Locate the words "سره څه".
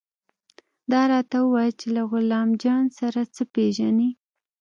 2.99-3.43